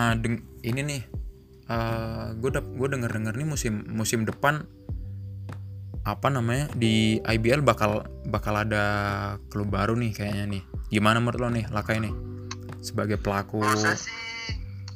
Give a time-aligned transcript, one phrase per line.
[0.00, 1.02] ah deng ini nih
[1.68, 4.64] eh gue gue denger denger nih musim musim depan
[6.00, 8.84] apa namanya di IBL bakal bakal ada
[9.52, 12.10] klub baru nih kayaknya nih gimana menurut lo nih Lakai nih
[12.80, 14.16] sebagai pelaku saya sih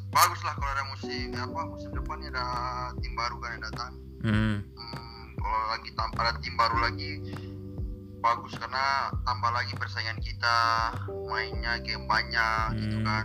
[0.08, 2.46] bagus lah kalau ada musim apa musim depan ada
[2.96, 3.93] tim baru kan yang datang.
[4.25, 7.11] hmm, Hmm, kalau lagi tanpa ada tim baru lagi
[8.18, 8.86] bagus karena
[9.21, 10.57] tambah lagi persaingan kita
[11.29, 13.07] mainnya game banyak gitu Hmm.
[13.07, 13.25] kan.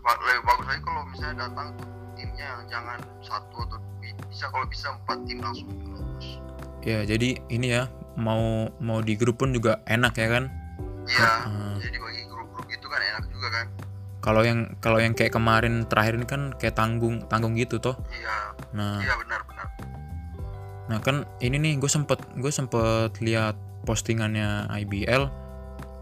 [0.00, 1.68] Lebih bagus lagi kalau misalnya datang
[2.12, 6.26] timnya yang jangan satu atau bi- bisa kalau bisa empat tim langsung bagus.
[6.80, 8.40] ya jadi ini ya mau
[8.78, 10.44] mau di grup pun juga enak ya kan
[11.02, 11.76] Iya, Hmm.
[11.76, 13.66] jadi bagi grup-grup itu kan enak juga kan.
[14.18, 18.36] kalau yang kalau yang kayak kemarin terakhir ini kan kayak tanggung tanggung gitu toh Iya,
[18.70, 19.66] nah iya benar-benar.
[20.86, 24.48] Nah kan ini nih gue sempet gue sempet lihat postingannya
[24.78, 25.28] IBL.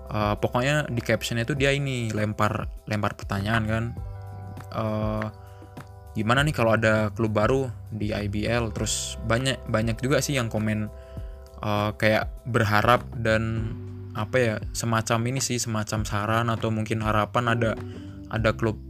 [0.08, 3.84] Eh, pokoknya di captionnya itu dia ini lempar lempar pertanyaan kan.
[4.73, 5.26] Eh,
[6.16, 8.73] gimana nih kalau ada klub baru di IBL?
[8.73, 10.88] Terus banyak banyak juga sih yang komen
[11.60, 13.68] eh, kayak berharap dan
[14.16, 17.70] apa ya semacam ini sih semacam saran atau mungkin harapan ada
[18.32, 18.80] ada klub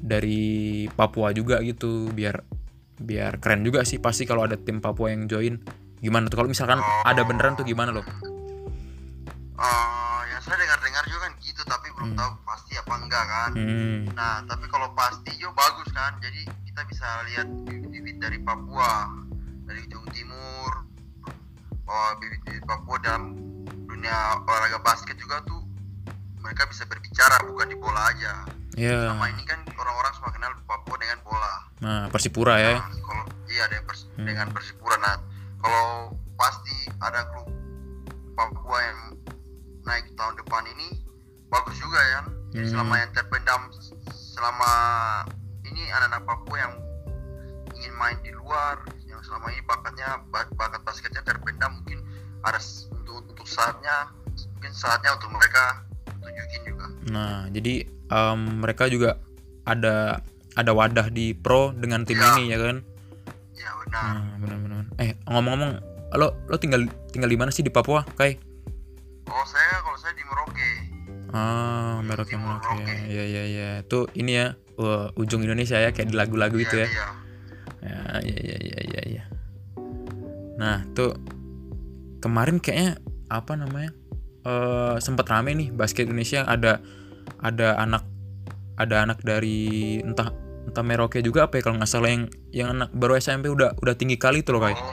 [0.00, 2.40] dari Papua juga gitu biar
[2.96, 5.60] biar keren juga sih pasti kalau ada tim Papua yang join
[6.00, 8.06] gimana tuh kalau misalkan ada beneran tuh gimana loh
[10.48, 13.50] saya dengar-dengar juga kan gitu, tapi belum tahu pasti apa enggak kan.
[13.52, 16.16] hmm, Nah, tapi kalau pasti juga bagus kan.
[16.18, 19.12] Jadi kita bisa lihat bibit-bibit dari Papua,
[19.62, 20.72] dari ujung timur,
[21.84, 23.36] bahwa bibit-bibit Papua dalam
[23.84, 25.60] dunia olahraga basket juga tuh
[26.38, 28.32] mereka bisa berbicara bukan di bola aja.
[28.74, 31.54] ya Selama ini kan orang-orang semua kenal Papua dengan bola.
[31.78, 34.24] nah Persipura ya Nah, kalau iya dengan, pers- Hmm.
[34.24, 34.96] dengan Persipura.
[34.98, 35.16] Nah,
[35.58, 35.86] kalau
[36.34, 37.48] pasti ada klub
[38.32, 38.98] Papua yang
[39.88, 40.88] naik tahun depan ini
[41.48, 42.20] bagus juga ya.
[42.50, 42.72] Jadi Hmm.
[42.74, 43.60] selama yang terpendam
[44.12, 44.72] selama
[45.64, 46.74] ini anak-anak Papua yang
[47.72, 51.98] ingin main di luar, yang selama ini bakatnya bak- bakat basketnya terpendam mungkin
[52.40, 52.60] ada
[52.92, 54.12] untuk untuk saatnya
[54.52, 55.82] mungkin saatnya untuk mereka
[56.14, 56.86] tunjukin juga.
[57.08, 59.18] nah jadi em, mereka juga
[59.64, 60.22] ada
[60.54, 62.30] ada wadah di pro dengan tim Ya.
[62.32, 62.76] ini ya kan
[63.52, 64.02] Ya benar.
[64.04, 65.72] nah benar-benar eh ngomong-ngomong
[66.14, 68.38] lo lo tinggal tinggal di mana sih di Papua kai
[69.28, 70.70] Oh saya kalau saya di Merauke.
[71.28, 74.46] ah Merauke Merauke ya ya ya tuh ini ya
[74.76, 77.06] uh, ujung Indonesia ya kayak di lagu-lagu itu ya Iya, iya.
[77.78, 79.24] Ya, ya, ya, ya, ya, ya.
[80.56, 81.14] Nah, tuh
[82.18, 83.92] kemarin kayaknya apa namanya?
[84.42, 86.80] eh sempat rame nih basket Indonesia ada
[87.38, 88.02] ada anak
[88.74, 90.32] ada anak dari entah
[90.64, 93.94] entah Merauke juga apa ya kalau nggak salah yang yang anak baru SMP udah udah
[93.94, 94.78] tinggi kali tuh loh kayak.
[94.78, 94.88] Oh,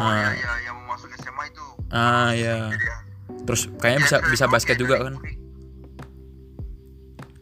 [0.00, 0.32] Nah.
[0.32, 1.66] iya iya yang mau masuk SMA itu.
[1.90, 2.72] Ah ya.
[2.72, 2.96] Jadi ya.
[3.42, 5.14] Terus kayaknya bisa bisa basket juga kan.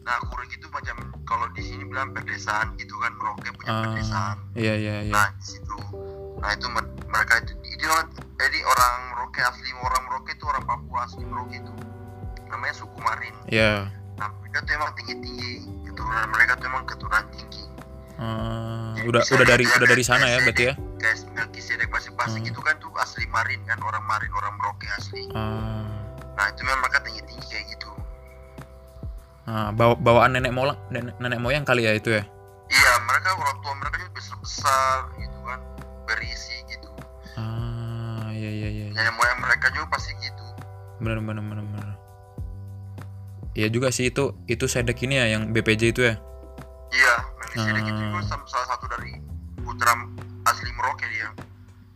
[0.01, 4.37] Nah, Kurik itu macam kalau di sini bilang pedesaan gitu kan, Merauke punya Ah, pedesaan.
[4.55, 5.13] iya iya iya.
[5.13, 5.77] Nah, di situ.
[6.39, 10.63] Nah, itu mer- mereka itu itu orang- jadi orang Merauke asli orang Merauke itu orang
[10.65, 11.73] Papua asli Merauke itu.
[12.49, 13.35] Namanya suku Marin.
[13.45, 13.73] Iya.
[14.17, 15.51] Nah, mereka tuh emang tinggi-tinggi.
[15.85, 17.63] Keturunan mereka tuh emang keturunan tinggi.
[18.89, 20.73] Jadi udah udah dari udah dari sana ya berarti ya.
[21.49, 22.51] Kayak Melkisedek Basik-Basik Hmm.
[22.51, 25.25] itu kan tuh asli Marin kan, orang Marin, orang Merauke asli.
[25.33, 25.81] Ah.
[26.31, 27.89] Nah, itu memang mereka tinggi-tinggi kayak gitu.
[29.43, 32.21] Ah, bawa bawaan nenek moyang nenek, nenek moyang kali ya itu ya.
[32.69, 35.59] Iya, mereka orang tua mereka juga besar-besar gitu kan,
[36.05, 36.89] berisi gitu.
[37.33, 38.87] Ah, iya iya iya.
[38.93, 40.45] Nenek moyang mereka juga pasti gitu.
[40.99, 41.89] bener bener bener bener
[43.55, 46.19] Iya juga sih itu itu sedek ini ya yang BPJ itu ya
[46.91, 48.03] Iya, Melkisedek itu Ah.
[48.11, 49.15] juga salah satu dari
[49.57, 49.95] putra
[50.49, 51.29] asli Merauke dia.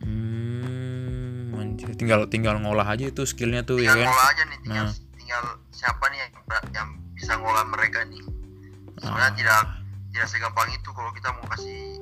[0.04, 1.88] hmm anjir.
[1.94, 4.94] tinggal tinggal ngolah aja itu skillnya tuh ya Tinggal kan ngolah aja nih, tinggal, Nah.
[5.14, 6.32] tinggal siapa nih yang,
[6.72, 8.22] yang bisa ngolah mereka nih.
[8.96, 9.34] Sebenarnya Ah.
[9.34, 9.60] tidak
[10.10, 11.98] tidak segampang itu kalau kita mau kasih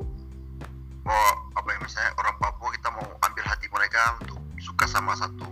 [1.02, 1.18] mau
[1.52, 5.48] apa ya misalnya orang Papua kita mau ambil hati mereka untuk suka sama satu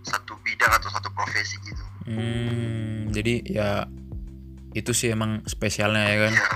[0.00, 1.84] satu bidang atau satu profesi gitu.
[2.06, 3.70] hmm jadi ya
[4.70, 6.48] itu sih emang spesialnya ya kan Iya.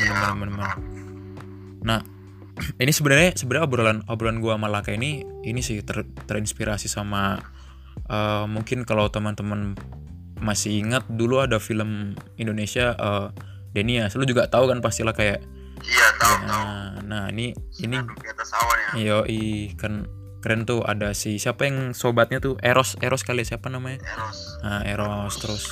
[0.00, 0.12] Iya.
[0.32, 0.70] bener bener
[1.80, 2.00] nah
[2.78, 7.38] ini sebenarnya sebenarnya obrolan obrolan gua sama Laka ini ini sih ter- terinspirasi sama
[8.06, 9.74] eh, mungkin kalau teman-teman
[10.38, 13.26] masih ingat dulu ada film Indonesia eh,
[13.74, 15.42] Denias lu juga tahu kan pastilah kayak
[15.78, 16.46] Iya, tahu tahu.
[16.50, 18.90] nah, nah ini ini Senandung di atas awan ya.
[18.98, 19.18] Yo,
[19.78, 20.10] kan
[20.42, 24.02] keren tuh ada si siapa yang sobatnya tuh Eros Eros kali ya, siapa namanya?
[24.02, 24.58] Eros.
[24.66, 25.64] Nah, Eros terus.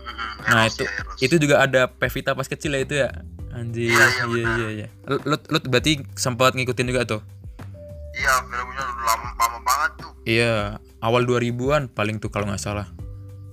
[0.00, 1.18] Mm-mm, Nah, Eros itu ya, Eros.
[1.20, 3.12] itu juga ada Pevita pas kecil ya itu ya.
[3.52, 4.88] Anjir, Iya, iya, iya iya iya.
[5.04, 7.20] Lu, lu, lu berarti sempat ngikutin juga tuh?
[8.12, 10.12] Iya, filmnya udah lama, lama banget tuh.
[10.22, 10.54] Iya,
[10.98, 12.86] awal 2000-an paling tuh kalau nggak salah.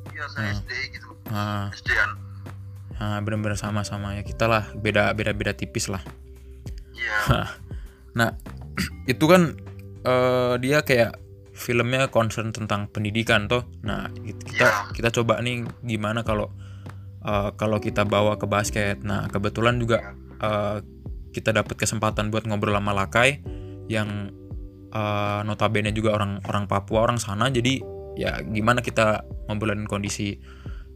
[0.09, 0.57] Iya, saya Hmm.
[0.59, 1.09] SD gitu.
[1.27, 2.11] Nah, SD-an.
[2.93, 6.01] nah bener-bener sama-sama ya kita lah beda beda beda tipis lah
[6.89, 7.45] iya
[8.17, 8.33] nah
[9.05, 9.53] itu kan
[10.01, 11.13] eh, dia kayak
[11.53, 14.73] filmnya concern tentang pendidikan toh nah it- kita Iya.
[14.97, 16.49] kita coba nih gimana kalau
[17.27, 20.79] eh, kalau kita bawa ke basket nah kebetulan juga eh,
[21.37, 23.45] kita dapat kesempatan buat ngobrol sama Lakai
[23.91, 24.33] yang
[24.89, 27.53] eh, notabene juga orang orang Papua orang sana.
[27.53, 27.77] Jadi
[28.17, 30.41] ya gimana kita ngobrolin kondisi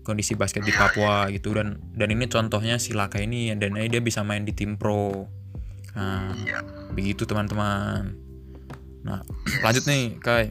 [0.01, 1.53] kondisi basket di Papua gitu.
[1.53, 5.29] Dan dan ini contohnya si Lakai ini dan ini dia bisa main di tim pro.
[5.93, 6.65] Nah iya.
[6.95, 8.17] begitu teman-teman.
[9.05, 9.21] Nah
[9.61, 10.49] lanjut nih Kai.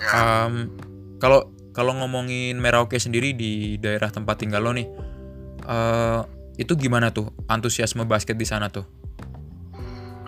[0.00, 0.72] Em,
[1.20, 4.86] kalau kalau ngomongin Merauke sendiri di daerah tempat tinggal lo nih
[5.64, 6.20] eh
[6.58, 8.84] itu gimana tuh antusiasme basket di sana tuh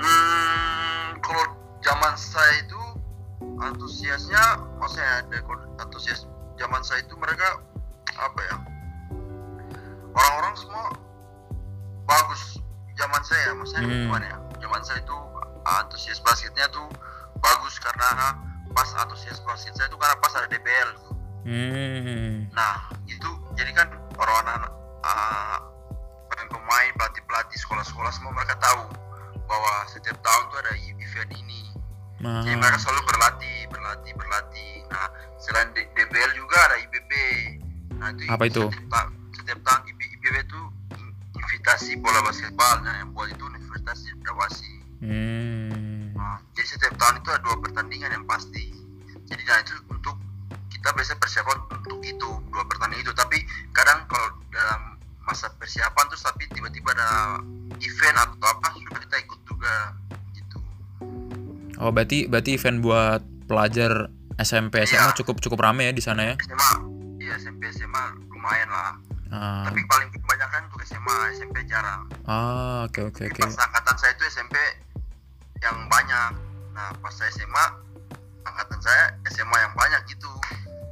[0.03, 1.44] Hmm, kalau
[1.79, 2.81] zaman saya itu
[3.61, 5.39] antusiasnya, maksudnya ada
[5.79, 6.27] antusias
[6.59, 7.62] zaman saya itu mereka
[8.19, 8.56] apa ya?
[10.12, 10.85] Orang-orang semua
[12.05, 12.59] bagus
[12.99, 14.03] zaman saya, maksudnya Hmm.
[14.11, 14.39] gimana ya?
[14.59, 15.17] Zaman saya itu
[15.62, 16.91] antusias basketnya tuh
[17.39, 18.35] bagus karena
[18.75, 20.91] pas antusias basket saya itu karena pas ada DBL.
[21.43, 22.75] Hmm Nah,
[23.05, 24.62] itu jadi kan orang-orang
[25.00, 25.59] uh,
[26.49, 28.83] pemain, pelatih-pelatih, sekolah-sekolah semua mereka tahu
[29.44, 31.62] bahwa setiap tahun tuh ada event ini.
[32.19, 34.73] nah, Jadi mereka selalu berlatih, berlatih, berlatih.
[34.89, 35.06] Nah,
[35.39, 37.12] selain D- DBL juga ada IBB.
[37.94, 38.65] Nah, itu Apa itu?
[38.67, 40.61] Setiap, setiap tahun IB- IBB itu
[40.94, 42.75] in- invitasi bola basketbal.
[42.81, 44.77] Nah, yang buat itu Universitas Cendrawasih.
[45.00, 48.71] hmm Nah, jadi setiap tahun itu ada dua pertandingan yang pasti.
[49.25, 50.17] Jadi nah itu untuk
[50.82, 53.12] kita biasa persiapan untuk itu dua pertandingan itu.
[53.12, 53.38] Tapi
[53.70, 57.38] kadang kalau dalam masa persiapan terus tapi tiba-tiba ada
[57.79, 59.94] event atau apa sudah kita ikut juga
[60.32, 60.58] gitu.
[61.79, 65.14] oh berarti berarti event buat pelajar SMP SMA Iya.
[65.14, 66.70] cukup cukup rame ya di sana ya SMA,
[67.17, 68.99] iya SMP SMA lumayan lah.
[69.31, 72.11] ah Tapi paling kebanyakan untuk SMA, SMP jarang.
[72.26, 74.58] ah, oke oke oke Pas angkatan saya itu SMP
[75.61, 76.31] yang banyak.
[76.73, 77.64] Nah pas saya SMA
[78.43, 80.29] angkatan saya SMA yang banyak gitu.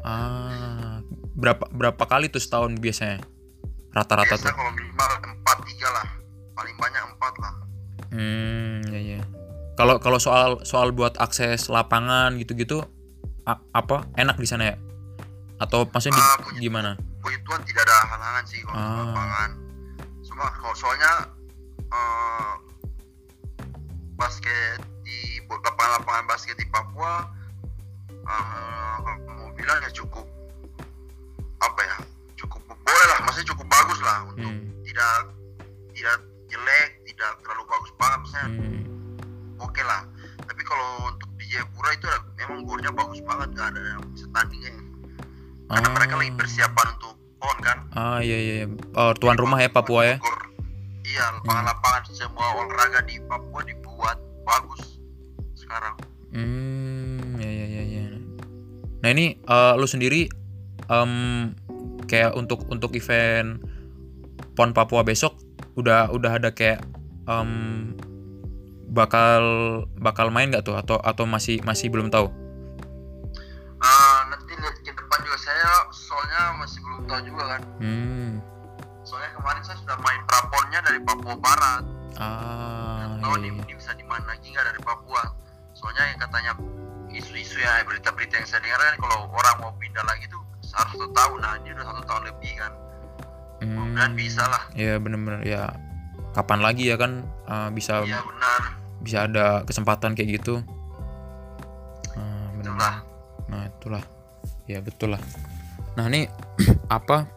[0.00, 1.00] Ah
[1.35, 3.20] berapa berapa kali tuh setahun biasanya
[3.91, 6.06] rata-rata Biasa tuh kalau minimal empat tiga lah,
[6.55, 7.52] paling banyak empat lah.
[8.11, 9.20] Hmm, ya ya.
[9.75, 12.85] Kalau kalau soal soal buat akses lapangan gitu-gitu
[13.47, 14.76] apa enak di sana ya?
[15.58, 16.91] Atau maksudnya di- Ah, puji- gimana?
[17.20, 18.97] Puji Tuhan tidak ada halangan sih kalau Ah.
[19.05, 19.50] lapangan.
[20.23, 21.12] Cuma kalau soalnya
[21.91, 22.52] eh,
[24.14, 27.26] basket di lapangan-lapangan basket di Papua
[29.26, 30.26] mau bilang ya cukup
[31.60, 31.96] apa ya
[32.34, 34.64] cukup boleh lah maksudnya cukup bagus lah untuk Hmm.
[34.82, 35.16] tidak
[35.92, 36.16] tidak
[36.46, 38.82] jelek tidak terlalu bagus banget misalnya Hmm.
[39.58, 40.02] oke lah
[40.40, 44.72] tapi kalau untuk di Jayapura itu memang gornya bagus banget nggak ada yang bisa tandingnya
[45.68, 45.94] karena Ah.
[45.94, 48.54] mereka lagi persiapan untuk pon kan Ah iya iya.
[48.56, 48.66] iya.
[48.92, 50.16] Oh, tuan rumah ya Papua ya.
[50.16, 50.48] Gor-
[51.02, 54.98] iya lapangan-lapangan semua olahraga di Papua dibuat bagus
[55.54, 55.94] sekarang
[56.30, 56.79] Hmm.
[59.00, 60.29] Nah, ini eh, lu sendiri
[60.87, 61.12] em,
[62.05, 63.61] kayak untuk untuk event
[64.52, 65.37] PON Papua besok
[65.75, 66.85] udah udah ada kayak
[67.25, 67.94] em,
[68.87, 69.43] bakal
[69.97, 72.29] bakal main nggak tuh atau atau masih masih belum tahu?
[73.79, 78.37] Ah, nanti lihat ke depan juga saya soalnya masih belum tahu juga kan Hmm.
[79.00, 81.83] soalnya kemarin saya sudah main praponnya dari Papua Barat
[82.21, 83.62] Ah, tahu iya, nih iya.
[83.64, 85.23] ini bisa di mana lagi nggak dari Papua
[85.73, 86.52] soalnya yang katanya
[87.11, 91.07] isu-isu ya berita-berita yang saya dengar kan kalau orang mau pindah lagi tuh harus satu
[91.11, 92.73] tahun nah ini udah satu tahun lebih kan
[93.61, 95.69] Hmm, dan bisa lah ya bener-bener ya.
[96.33, 98.61] Kapan lagi ya kan eh, bisa iya benar
[99.05, 100.64] bisa ada kesempatan kayak gitu.
[102.17, 102.73] Ah, bener.
[102.73, 102.95] itulah
[103.50, 104.05] Nah itulah,
[104.64, 105.23] ya betul lah.
[105.99, 106.25] Nah ini
[106.88, 107.29] apa?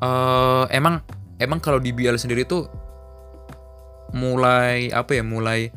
[0.00, 1.02] eh emang
[1.36, 2.70] emang kalau di BL sendiri tuh
[4.14, 5.26] mulai apa ya?
[5.26, 5.74] Mulai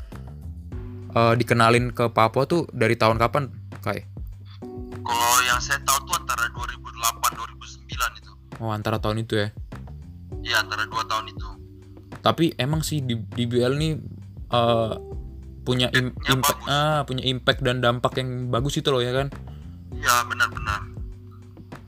[1.14, 4.02] eh, dikenalin ke Papua tuh dari tahun kapan, Kai?
[5.00, 6.80] kalau yang saya tahu tuh antara 2008
[7.36, 9.48] 2009 itu Oh antara tahun itu ya.
[10.42, 11.48] iya antara dua tahun itu
[12.18, 13.94] Tapi emang sih di, di BL nih
[14.50, 14.94] eh,
[15.62, 19.28] punya im- impact, ah, punya impact dan dampak yang bagus itu loh ya kan.
[19.94, 20.82] iya benar-benar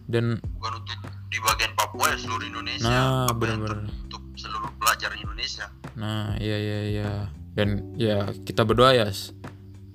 [0.05, 3.79] Dan bukan untuk di bagian Papua ya seluruh Indonesia Nah, benar-benar.
[3.81, 7.11] untuk, untuk seluruh pelajar Indonesia Nah, iya iya iya.
[7.55, 9.07] Dan ya kita berdoa ya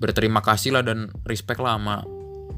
[0.01, 2.01] berterima kasih lah dan respect lah sama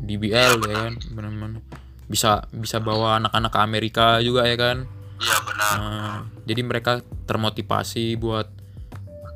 [0.03, 1.59] DBL ya kan, benar-benar
[2.07, 4.87] bisa bisa bawa anak-anak ke Amerika juga ya kan.
[5.23, 5.73] iya benar.
[5.79, 8.47] Nah, jadi mereka termotivasi buat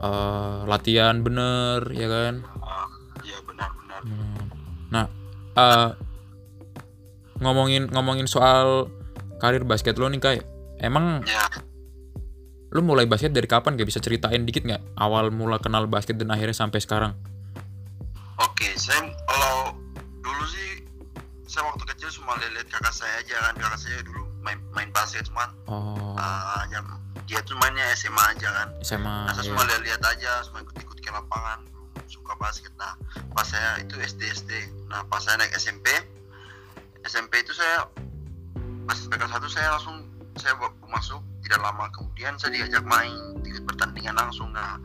[0.03, 2.33] eh, latihan bener ya kan.
[2.59, 2.87] Ah,
[3.23, 4.01] iya benar-benar
[4.91, 5.05] Nah,
[5.55, 5.89] eh,
[7.39, 8.91] ngomongin ngomongin soal
[9.37, 10.43] karir basket lo nih kayak
[10.81, 11.45] emang ya
[12.71, 13.79] lu mulai basket dari kapan?
[13.79, 14.99] Gak bisa ceritain dikit nggak?
[14.99, 17.15] Awal mula kenal basket dan akhirnya sampai sekarang.
[18.37, 19.73] Oke saya kalau
[20.21, 20.83] dulu sih
[21.47, 23.53] saya waktu kecil cuma lihat kakak saya aja kan.
[23.55, 26.15] Kakak saya dulu main main basket cuman oh.
[26.19, 26.85] ah, yang
[27.27, 28.67] dia tuh mainnya SMA aja kan.
[28.83, 29.51] SMA nah saya iya.
[29.55, 31.59] cuma lihat-lihat aja cuma ikut-ikut ke lapangan
[32.07, 32.71] suka basket.
[32.75, 32.93] Nah
[33.31, 34.51] pas saya itu SD SD
[34.91, 35.87] nah pas saya naik SMP
[37.07, 37.87] SMP itu saya
[38.87, 40.06] pas SMP kelas satu saya langsung
[40.37, 44.77] saya baru masuk tidak lama kemudian saya diajak main ikut pertandingan langsung nah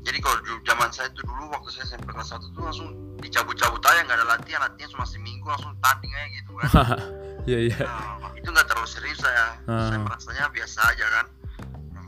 [0.00, 3.80] jadi kalau dulu zaman saya itu dulu waktu saya SMP kelas satu tuh langsung dicabut-cabut
[3.82, 6.68] aja nggak ada latihan latihan cuma seminggu langsung tanding aja gitu kan
[7.44, 9.52] iya iya Nah, itu nggak terlalu serius saya.
[9.64, 9.84] Hmm.
[9.86, 11.26] Saya merasanya biasa aja kan.
[11.90, 12.04] Nah,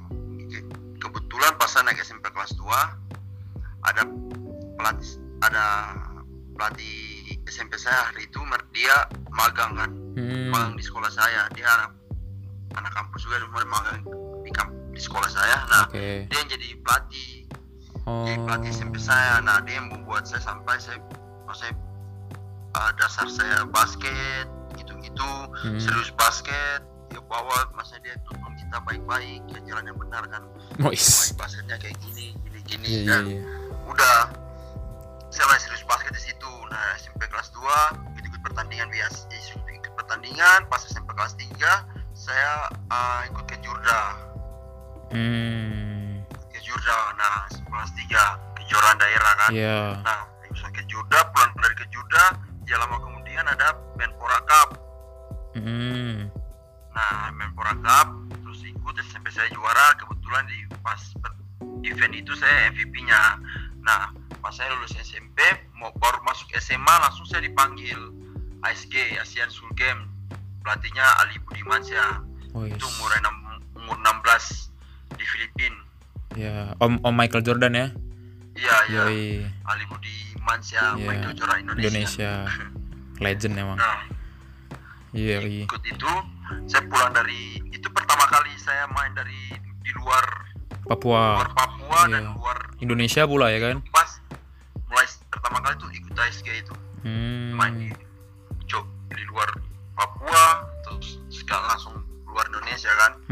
[0.46, 2.68] ke- kebetulan pas saya naik SMP kelas 2
[3.82, 4.02] ada
[4.74, 5.10] pelatih
[5.42, 5.64] ada
[6.52, 6.96] pelatih
[7.44, 8.96] SMP saya hari itu dia
[9.30, 11.48] magang kan, Hmm, magang di sekolah saya.
[11.52, 11.90] Dia anak
[12.74, 14.00] anak kampus juga magang
[14.42, 15.56] di, kamp- di sekolah saya.
[15.66, 17.30] Nah, oke dia yang jadi pelatih,
[18.04, 19.40] oh jadi pelatih SMP saya.
[19.40, 20.98] Nah, dia yang membuat saya sampai saya
[21.52, 21.72] saya
[22.72, 25.76] uh, dasar saya basket gitu-gitu Hmm.
[25.76, 30.40] serius basket dia bawa masa dia tuntun kita baik-baik ya jalan yang benar kan
[30.80, 30.96] Mois.
[30.96, 33.42] main basketnya kayak gini gini gini Iya iya dan iya.
[33.84, 34.16] udah
[35.28, 37.60] saya mulai serius basket di situ nah SMP kelas 2
[38.24, 39.28] ikut pertandingan biasa
[39.70, 41.52] ikut pertandingan pas SMP kelas 3
[42.22, 42.52] saya
[42.88, 44.02] uh, ikut ke Jurda
[45.10, 46.22] Hmm.
[46.48, 49.80] ke Jurda nah kelas 3 kejuaraan daerah kan Iya.
[50.00, 52.24] nah bisa ke Jurda pulang dari ke Jurda
[52.64, 54.68] ya lama kemudian ada Menpora Cup
[55.52, 56.32] Hmm.
[56.90, 60.96] Nah, Menpora Cup terus ikut SMP saya juara kebetulan di pas
[61.82, 63.36] event itu saya MVP-nya.
[63.80, 64.08] Nah,
[64.40, 65.36] pas saya lulus SMP
[65.74, 67.96] mau baru masuk SMA langsung saya dipanggil
[68.60, 70.08] ASG Asian School Game
[70.62, 72.10] pelatihnya Ali Budimansyah
[72.52, 72.70] Mois.
[72.70, 73.40] itu umur enam-
[73.74, 74.70] umur 16
[75.12, 75.80] di Filipina.
[76.32, 77.86] Ya, Om Om Michael Jordan ya.
[78.52, 79.02] Iya, iya.
[79.64, 81.04] Ali Budimansyah Iya.
[81.04, 81.84] Michael Jordan Indonesia.
[81.84, 82.32] Indonesia.
[83.18, 83.76] Legend emang.
[83.76, 84.00] Nah,
[85.12, 85.64] Iya, iya.
[85.66, 86.10] ikut itu
[86.64, 90.24] saya pulang dari itu pertama kali saya main dari di luar
[90.82, 91.36] Papua.
[91.36, 92.32] luar Papua dan Iya.
[92.32, 93.76] luar Indonesia pula ya kan?
[93.88, 94.08] pas
[94.84, 96.74] mulai pertama kali tuh ikut ASG itu
[97.52, 98.00] main di Hmm.
[99.12, 99.44] Di luar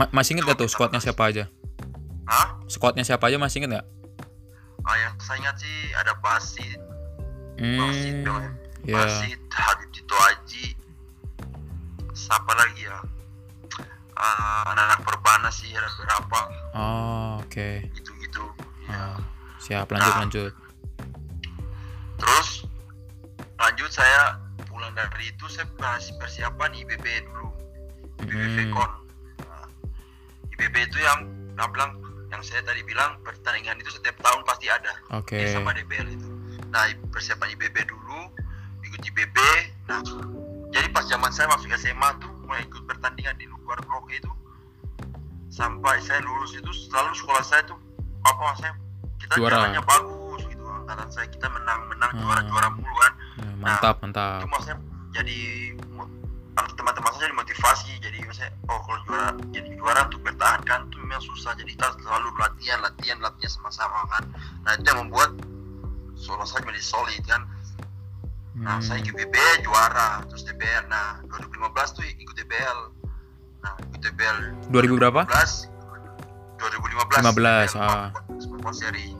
[0.00, 1.44] Ma- masih inget gak tuh squadnya siapa aja?
[2.24, 2.56] Hah?
[2.64, 3.86] Squadnya siapa aja masih inget gak?
[4.80, 6.80] Ah, yang saya ingat sih ada Basit
[7.54, 8.24] Basit Hmm.
[8.24, 8.50] dong ya.
[8.86, 8.96] Ya.
[8.96, 10.66] Basit Habib Tito Aji
[12.10, 12.96] siapa lagi ya
[14.14, 16.40] Ah, anak-anak perbana sih ada berapa
[16.72, 17.84] Oh, oke.
[17.90, 18.44] gitu-gitu
[18.86, 19.20] ya.
[19.58, 20.20] Siap lanjut Nah.
[20.22, 20.52] lanjut.
[22.16, 22.68] terus
[23.58, 27.48] lanjut saya pulang dari itu saya masih persiapan IBB dulu
[28.22, 28.72] IBB Hmm.
[28.72, 28.88] Nah,
[30.60, 31.24] IBB itu yang
[31.54, 31.96] nah bilang
[32.28, 35.34] yang saya tadi bilang pertandingan itu setiap tahun pasti ada Oke.
[35.34, 36.28] Dia sama DBL itu
[36.68, 38.20] nah persiapan IBB dulu
[38.82, 39.36] ikut IBB
[39.86, 39.98] nah
[40.70, 44.30] jadi pas zaman saya masuk SMA tuh mulai ikut pertandingan di luar blok itu
[45.48, 47.74] sampai saya lulus itu selalu sekolah saya tuh
[48.22, 48.72] apa saya
[49.18, 49.66] kita Juara.
[49.66, 52.20] jalannya bagus gitu angkatan saya kita menang menang Hmm.
[52.20, 54.38] juara juara mulu kan Ya, mantap mantap.
[54.38, 54.76] itu maksudnya
[55.10, 55.38] jadi
[56.56, 61.22] teman-teman saya jadi motivasi jadi maksudnya oh kalau juara jadi juara untuk bertahankan tuh memang
[61.22, 61.54] susah.
[61.54, 64.24] Jadi kita selalu latihan latihan latihan sama-sama kan.
[64.66, 65.30] Nah itu yang membuat
[66.18, 67.42] sekolah saya menjadi solid kan.
[68.60, 68.82] Nah Hmm.
[68.82, 72.78] saya ikut BB juara terus DBL nah 2015 tuh ikut DBL
[73.62, 74.38] nah ikut DBL
[74.74, 75.20] 2000 berapa?
[75.24, 78.10] 2015 15, DBL ah.
[78.10, 79.14] Papua Seri.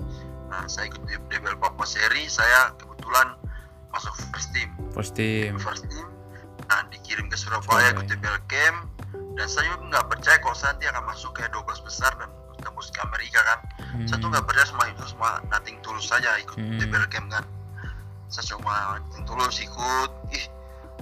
[0.51, 2.27] Nah saya ikut DBL Papua Seri.
[2.27, 3.39] Saya kebetulan
[3.95, 4.69] masuk first team.
[4.93, 5.55] First team.
[5.57, 6.10] first team
[6.71, 8.15] nah dikirim ke Surabaya ke Surabaya.
[8.15, 8.79] TBL Camp
[9.35, 12.89] dan saya juga nggak percaya kalau saya nanti akan masuk ke 12 besar dan tembus
[12.89, 13.59] ke Amerika kan
[14.05, 14.33] saya tuh Hmm.
[14.33, 16.79] nggak percaya sama itu semua nothing tulus saja ikut Hmm.
[16.79, 17.45] TBL Camp kan
[18.29, 20.47] saya cuma nothing tulus ikut ih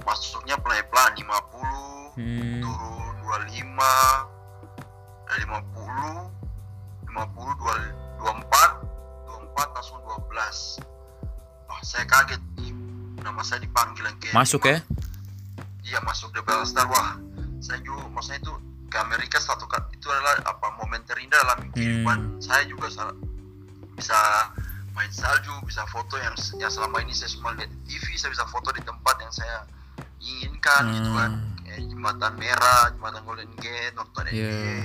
[0.01, 2.59] masuknya pelan-pelan 50 Hmm.
[2.59, 4.25] turun 25
[5.23, 6.33] dari 50
[7.05, 7.77] 50 2,
[8.17, 8.73] 24
[9.27, 10.81] 24 langsung 12
[11.63, 12.73] wah saya kaget ih,
[13.19, 14.81] nama saya dipanggil yang ke Masuk ya?
[15.89, 17.17] Iya masuk The Bell Star wah
[17.59, 18.53] saya juga maksudnya itu
[18.85, 23.17] ke Amerika satu kali itu adalah apa momen terindah dalam kehidupan saya juga sa-
[23.91, 24.17] bisa
[24.91, 28.45] main salju bisa foto yang yang selama ini saya cuma lihat di TV saya bisa
[28.45, 29.65] foto di tempat yang saya
[30.19, 31.53] inginkan gitu kan Hmm.
[31.63, 34.49] kayak jembatan merah jembatan Golden Gate nonton Iya.
[34.49, 34.75] NBA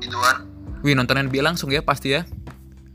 [0.00, 0.36] gitu kan
[0.80, 2.22] Wih nonton NBA langsung ya pasti ya?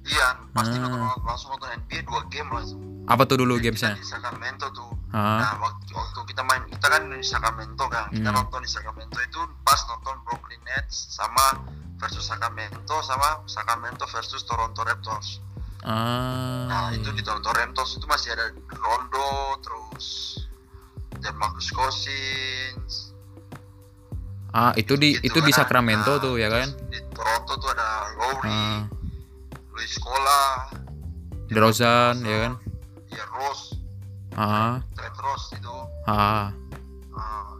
[0.05, 0.83] Iya pasti Hmm.
[0.85, 3.93] nonton langsung nonton NBA dua game langsung Apa tuh dulu gamesnya?
[3.93, 4.87] di Sacramento tuh.
[5.09, 8.07] Ah, Nah, waktu, waktu kita main, kita kan di Sacramento kan.
[8.07, 8.37] Kita Hmm.
[8.37, 11.59] nonton di Sacramento itu pas nonton Brooklyn Nets sama
[11.97, 15.43] versus Sacramento sama Sacramento versus Toronto Raptors.
[15.83, 19.29] Ah nah itu di Toronto Raptors itu masih ada Rondo
[19.59, 20.39] terus
[21.17, 23.11] dan Marcus Cousins.
[24.49, 25.59] Ah itu di gitu itu di kan.
[25.59, 26.71] Sacramento Nah, tuh ya kan?
[26.87, 28.47] di Toronto tuh ada Lowry.
[28.49, 28.79] Ah
[29.73, 30.69] Luis Scola
[31.49, 32.53] DeRozan ya kan?
[33.09, 33.77] Ya Rose
[34.33, 35.75] ah Trent Rose itu
[36.07, 36.49] ah
[37.13, 37.53] Ah.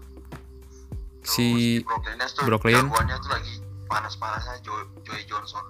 [1.21, 3.53] Si Terus di Brooklyn Nets tuh jagoannya tuh lagi
[3.85, 5.61] panas-panasnya Joy, Joy Johnson.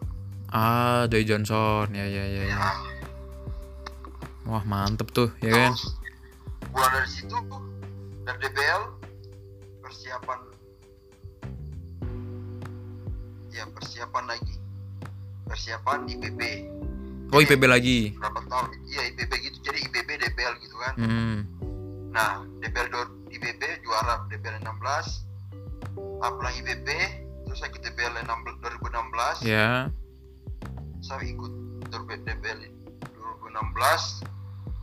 [0.50, 1.92] ah Joy Johnson.
[1.92, 2.56] Ya ya ya, ya.
[2.56, 2.72] Ya.
[4.44, 5.72] wah mantep tuh ya kan?
[5.76, 6.00] Terus
[6.72, 7.36] pulang dari situ
[8.24, 8.82] dari DBL
[9.80, 10.40] persiapan
[13.52, 14.56] ya persiapan lagi
[15.46, 16.40] persiapan IPB
[17.30, 18.00] oh IPB lagi?
[18.14, 18.68] berapa tahun?
[18.86, 19.58] Iya IPB gitu.
[19.64, 20.94] Jadi IPB DBL gitu kan.
[20.96, 21.38] Hmm.
[22.10, 25.26] Nah DBL do- IPB juara DBL 16
[26.22, 26.88] apply IPB
[27.44, 29.90] terus saya ikut DBL 16 2016 ya
[31.02, 31.52] saya ikut
[31.90, 32.60] DBL
[33.12, 34.24] 2016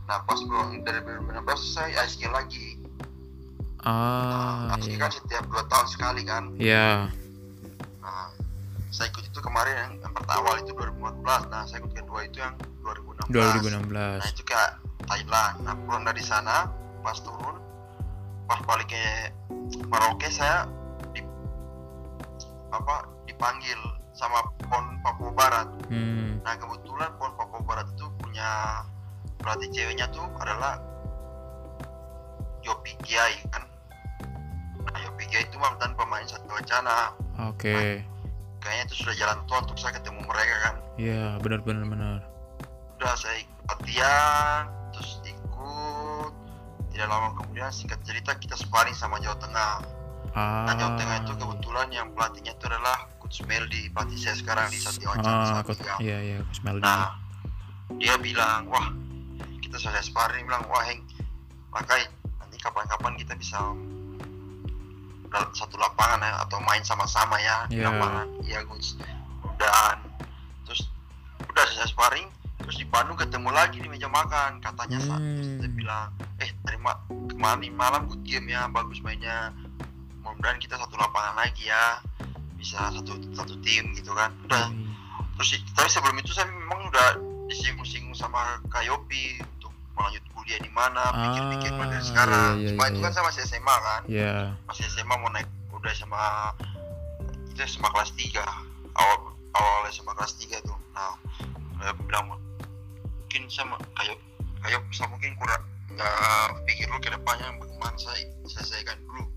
[0.05, 1.41] nah pas pulang dari 2016
[1.71, 2.75] saya ISK lagi.
[3.81, 6.53] Ah nah, iya kan setiap dua tahun sekali kan.
[6.55, 7.07] Ya
[7.97, 8.29] nah
[8.91, 12.53] saya ikut kemarin yang, yang pertama itu 2014 nah saya ikut kedua itu yang
[12.85, 14.61] 2016 nah 2016 itu ke
[15.11, 15.53] Thailand.
[15.65, 16.69] Nah pulang dari sana
[17.01, 17.57] pas turun
[18.45, 19.03] pas balik ke
[19.87, 20.67] Merauke saya
[21.15, 21.23] di
[22.71, 23.77] apa dipanggil
[24.15, 25.67] sama PON Papua Barat.
[25.89, 26.39] Hmm.
[26.43, 28.81] Nah kebetulan PON Papua Barat itu punya
[29.41, 30.77] pelatih ceweknya tuh adalah
[32.61, 33.63] Yopi Kiai kan.
[34.85, 37.15] Nah Yopi Kiai itu mantan pemain satu wacana.
[37.41, 38.05] oke
[38.61, 40.75] Kayaknya itu sudah jalan tua untuk saya ketemu mereka kan.
[40.95, 42.19] ya benar benar benar
[42.95, 46.31] Udah saya ikut latihan, terus ikut.
[46.87, 49.73] Tidak lama kemudian singkat cerita kita sparring sama Jawa Tengah.
[50.31, 54.67] ah Nah Jawa Tengah itu kebetulan yang pelatihnya itu adalah Coach Meldi, pelatih saya sekarang
[54.67, 55.63] di Satya ah Wacana.
[55.63, 55.93] coach Satya.
[55.97, 57.17] iya iya coach Meldi Nah,
[57.95, 58.87] dia bilang, wah,
[59.59, 61.01] kita selesai sparring, bilang, wah, Heng,
[61.69, 62.05] pakai
[62.37, 63.57] nanti kapan-kapan kita bisa
[65.31, 67.87] dalam satu lapangan ya, atau main sama-sama ya di Iya.
[67.87, 68.27] lapangan.
[68.43, 68.99] Iya, Gus.
[69.41, 69.97] Udahan.
[70.67, 70.91] Terus
[71.41, 72.27] udah selesai sparring,
[72.59, 75.15] terus di Bandung ketemu lagi di meja makan, katanya Sa.
[75.15, 75.77] Terus dia Hmm.
[75.79, 76.93] bilang, eh, tadi ma
[77.31, 79.55] kemarin malam good game ya, bagus mainnya.
[80.21, 81.97] Mudah-mudahan kita satu lapangan lagi ya,
[82.53, 84.29] bisa satu satu tim gitu kan.
[84.45, 84.69] Udah,
[85.35, 87.07] terus tapi sebelum itu saya memang udah
[87.49, 89.39] disinggung-singgung sama Kayopi
[89.91, 92.53] untuk melanjut kuliah di mana pikir-pikir Ah, dari sekarang.
[92.55, 93.03] iya, iya, cuma iya, itu iya.
[93.03, 94.01] kan saya masih SMA kan?
[94.07, 94.33] Ya
[94.65, 96.27] masih SMA mau naik udah SMA
[97.51, 98.39] itu SMA kelas 3
[98.95, 99.17] awal
[99.51, 100.79] awal SMA kelas 3 tuh.
[100.95, 101.13] Nah
[101.81, 104.15] saya bilang mungkin sama kayak
[104.63, 109.27] kayak bisa mungkin kurang nggak pikir dulu ke depannya bagaimana saya selesaikan dulu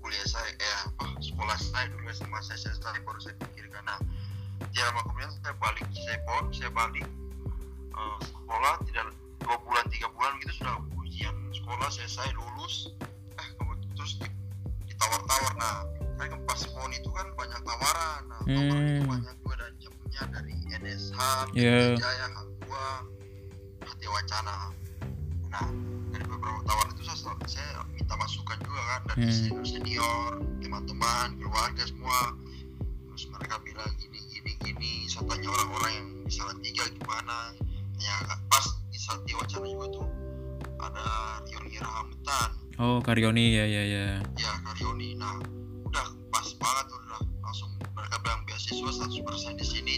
[0.00, 3.84] kuliah saya eh apa sekolah saya dulu SMA saya selesai baru saya pikirkan.
[3.84, 4.00] Nah
[4.72, 7.04] ya lama kemudian saya balik saya pon saya balik
[7.92, 9.04] eh, sekolah tidak
[9.42, 12.90] dua bulan tiga bulan gitu sudah ujian sekolah selesai lulus
[13.34, 13.48] eh
[13.94, 14.34] terus di-
[14.86, 15.76] ditawar-tawar nah
[16.16, 19.10] kan pas pon itu kan banyak tawaran nah tawaran itu Hmm.
[19.10, 21.18] banyak juga dan jamnya dari NSH
[21.52, 21.78] Iya.
[21.96, 22.86] Jaya Hangua
[23.82, 24.56] Hati Wacana
[25.48, 25.66] nah
[26.08, 29.34] dari beberapa tawaran itu saya, saya minta masukan juga kan dari Hmm.
[29.34, 32.32] senior senior teman-teman keluarga semua
[33.04, 37.52] terus mereka bilang gini gini gini saya tanya orang-orang yang di salah tiga gimana
[37.98, 38.14] ya
[38.46, 38.66] pas
[39.02, 40.06] Satya Wacana juga tuh
[40.78, 41.06] ada
[41.42, 44.06] Rion Irahamutan oh Karyoni ya ya ya.
[44.38, 45.18] Ya Karyoni.
[45.18, 45.42] Nah
[45.86, 49.94] udah pas banget udah langsung mereka bilang beasiswa 100% di sini.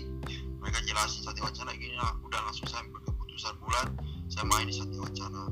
[0.60, 3.86] Mereka jelasin Satya Wacana gini nah udah langsung saya ambil keputusan bulan
[4.32, 5.44] saya main di Satya Wacana.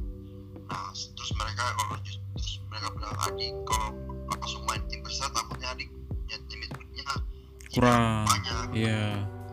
[0.68, 3.88] Nah terus mereka kalau terus mereka bilang adik kalau
[4.32, 6.66] langsung main tim besar takutnya adik punya ikutnya
[7.04, 7.20] tidak
[7.72, 8.24] kurang.
[8.24, 8.66] banyak.
[8.72, 9.04] Iya.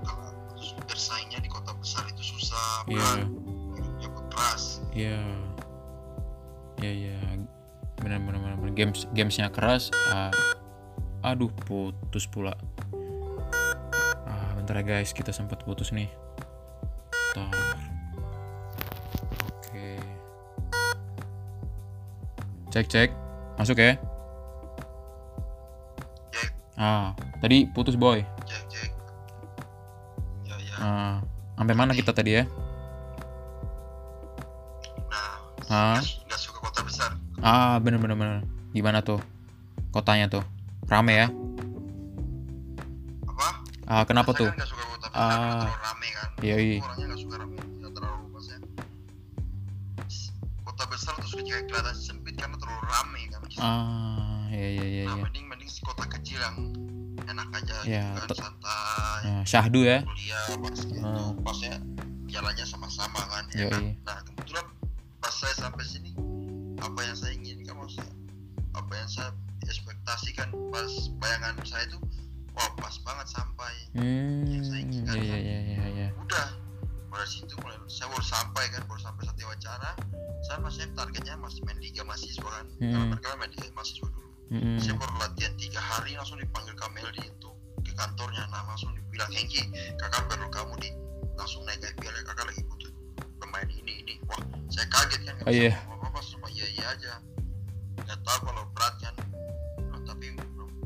[0.07, 2.95] Kalau terus bersaingnya di kota besar itu susah iya.
[2.95, 3.19] berat.
[3.19, 3.38] hidupnya
[4.39, 5.19] keras iya.
[6.79, 7.17] Iya iya.
[7.99, 8.71] Benar benar benar.
[8.71, 9.91] Games gamesnya keras.
[10.15, 10.31] Ah,
[11.19, 12.55] aduh putus pula.
[14.23, 15.11] Ah bentar ya guys.
[15.11, 16.07] Kita sempat putus nih.
[17.35, 17.51] Bentar.
[19.59, 19.89] oke.
[22.71, 23.09] Cek cek.
[23.59, 23.99] Masuk ya?
[26.31, 26.49] Cek.
[26.79, 27.11] Ah
[27.43, 28.23] tadi putus boy.
[28.47, 28.89] Cek cek.
[30.47, 30.75] Ya ya.
[30.79, 31.15] Ah
[31.59, 32.47] sampai mana kita tadi ya
[35.69, 37.11] ah nggak nggak suka kota besar.
[37.39, 38.39] Ah bener bener bener.
[38.69, 39.21] Gimana tuh?
[39.89, 40.43] Kotanya tuh?
[40.85, 41.27] Rame ya?
[43.25, 43.47] Apa?
[43.85, 44.49] Ah kenapa Saya tuh?
[44.51, 45.65] kan suka kota besar Ah.
[45.79, 46.27] rame kan.
[46.39, 46.75] Iya, iya.
[46.75, 48.59] Aku orangnya nggak suka rame nggak terlalu maksudnya
[50.63, 53.39] kota besar terus masuk juga kelihatan sempit karena terlalu rame kan.
[53.59, 56.57] Ah ya ya ya nah ya mending mending kota kecil yang
[57.25, 59.21] enak aja Ya, gitu kan santai.
[59.23, 60.01] Nah, syahdu ya?
[60.01, 61.13] Kuliah basket Ah.
[61.13, 61.73] tuh pasnya
[62.25, 63.69] jalannya sama-sama kan ya Yoi.
[63.69, 63.81] kan?
[63.99, 64.28] nah kebetulan pas saya
[65.59, 66.11] sampai sini.
[66.79, 68.15] Apa yang saya inginkan maksudnya?
[68.73, 69.29] Apa yang saya
[69.67, 71.99] ekspektasikan pas bayangan saya itu
[72.55, 73.73] wah pas banget sampai.
[73.99, 75.13] Hmm saya inginkan.
[75.19, 75.43] ya ya kan.
[75.43, 76.47] ya ya ya udah
[77.09, 79.91] mulai situ mulai saya baru sampai kan baru sampai satu wacana
[80.45, 82.65] saya masih targetnya masih main liga mahasiswa kan.
[82.79, 83.09] Karena Hmm.
[83.11, 84.27] mereka main liga mahasiswa dulu.
[84.49, 84.81] Mm-mm.
[84.81, 87.53] saya baru latihan tiga hari langsung dipanggil Kameldi untuk
[87.85, 88.49] ke kantornya.
[88.49, 89.61] Nah langsung dibilang Hengki
[90.01, 90.89] kakak perlu kamu di
[91.37, 91.85] langsung naik
[95.49, 95.73] Oh, iya.
[95.73, 97.13] apa apa cuma iya iya aja
[97.99, 99.15] nggak tahu kalau berat kan
[99.81, 100.29] Nah, tapi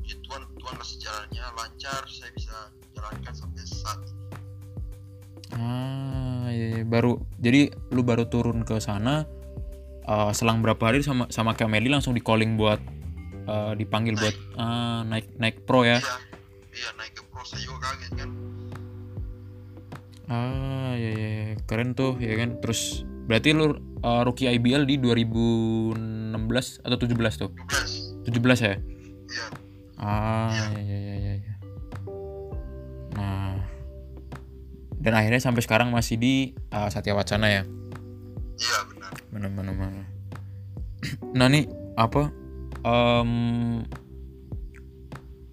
[0.02, 2.56] ya, Tuhan Tuhan kasih jalannya lancar saya bisa
[2.96, 4.22] jalankan sampai saat ini
[5.54, 6.84] Ah, ya, ya.
[6.84, 9.28] baru jadi lu baru turun ke sana
[10.02, 12.80] eh, selang berapa hari sama sama Kameli langsung di calling buat
[13.46, 16.00] eh, dipanggil buat ah, naik naik pro ya.
[16.00, 16.16] iya
[16.74, 18.30] iya naik ke pro saya juga kaget kan
[20.24, 21.32] Ah, ya, ya.
[21.68, 22.58] keren tuh ya kan.
[22.64, 27.52] Terus berarti lu eh, rookie IBL di 2016 atau 17 tuh?
[28.28, 28.76] 12 17 ya?
[28.76, 29.46] iya
[30.04, 31.54] Ah, ya, ya, ya, ya, ya.
[33.16, 33.56] Nah,
[35.00, 37.64] dan akhirnya sampai sekarang masih di eh, Satya Wacana ya?
[38.60, 40.02] iya benar mana mana mana
[41.36, 41.68] nah nih
[42.00, 42.32] apa
[42.86, 43.84] em,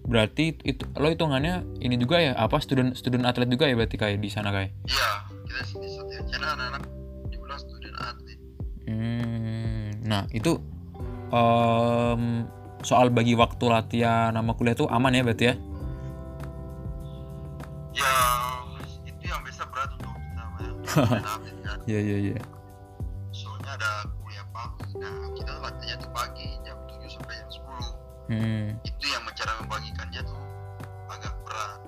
[0.05, 4.21] berarti itu lo hitungannya ini juga ya apa student student atlet juga ya berarti kayak
[4.21, 5.09] di sana kayak iya
[5.49, 6.83] kita sini satu channel anak-anak
[8.91, 10.59] hmm, nah itu
[11.31, 12.45] em,
[12.83, 15.55] soal bagi waktu latihan sama kuliah tuh aman ya berarti ya?
[17.95, 18.15] Ya
[19.07, 20.43] itu yang biasa berat untuk kita
[21.25, 21.39] kan.
[21.87, 22.37] Iya iya iya.
[23.31, 24.91] Soalnya ada kuliah pagi.
[24.99, 27.49] Nah kita latihannya tuh pagi jam 7 sampai jam
[28.29, 30.41] 10 hmm, itu yang cara membagikannya tuh
[31.11, 31.79] agak berat.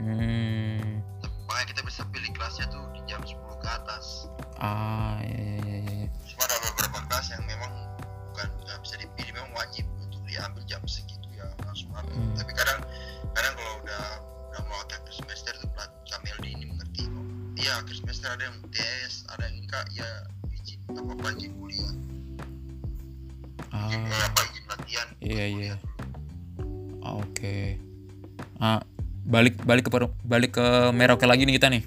[0.00, 1.02] Hmm.
[1.50, 4.30] Makanya kita bisa pilih kelasnya tuh di jam 10 ke atas.
[4.60, 5.69] Ah iya iya iya
[6.40, 7.72] cuma ada beberapa kelas yang memang
[8.24, 12.32] bukan nggak bisa dipilih memang wajib untuk diambil jam segitu ya langsung ambil Hmm.
[12.34, 12.80] tapi kadang
[13.30, 14.04] kadang kalau udah
[14.48, 17.24] udah mau akhir semester tuh pelat Kamel di ini mengerti kok
[17.56, 20.08] iya akhir semester ada yang tes ada yang ini kak ya
[20.50, 21.92] izin apa izin kuliah
[23.84, 25.74] izin eh, ah apa izin latihan Iya, iya.
[27.00, 27.76] Ah, Oke.
[28.56, 28.80] Ah,
[29.22, 29.90] balik balik ke
[30.22, 31.84] balik ke Merauke lagi nih kita nih.